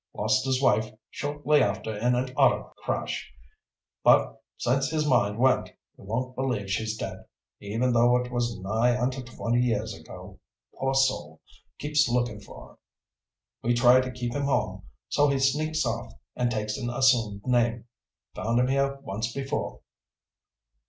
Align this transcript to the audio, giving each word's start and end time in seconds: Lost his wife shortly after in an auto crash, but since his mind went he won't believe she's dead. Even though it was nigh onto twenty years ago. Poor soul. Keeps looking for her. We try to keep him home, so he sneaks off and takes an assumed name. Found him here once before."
Lost 0.15 0.43
his 0.47 0.59
wife 0.59 0.91
shortly 1.11 1.61
after 1.61 1.95
in 1.95 2.15
an 2.15 2.33
auto 2.35 2.73
crash, 2.83 3.31
but 4.03 4.41
since 4.57 4.89
his 4.89 5.05
mind 5.05 5.37
went 5.37 5.69
he 5.95 6.01
won't 6.01 6.35
believe 6.35 6.71
she's 6.71 6.97
dead. 6.97 7.23
Even 7.59 7.93
though 7.93 8.15
it 8.17 8.31
was 8.31 8.57
nigh 8.61 8.97
onto 8.97 9.21
twenty 9.21 9.59
years 9.59 9.93
ago. 9.93 10.39
Poor 10.73 10.95
soul. 10.95 11.39
Keeps 11.77 12.09
looking 12.09 12.39
for 12.41 12.69
her. 12.69 12.77
We 13.61 13.75
try 13.75 14.01
to 14.01 14.09
keep 14.09 14.33
him 14.33 14.45
home, 14.45 14.81
so 15.07 15.27
he 15.29 15.37
sneaks 15.37 15.85
off 15.85 16.11
and 16.35 16.49
takes 16.49 16.77
an 16.77 16.89
assumed 16.89 17.45
name. 17.45 17.85
Found 18.33 18.59
him 18.59 18.69
here 18.69 18.95
once 19.03 19.31
before." 19.31 19.81